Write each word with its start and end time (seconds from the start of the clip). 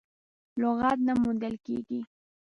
لغت 0.61 0.97
نه 1.07 1.13
موندل 1.21 1.55
کېږي. 1.65 1.99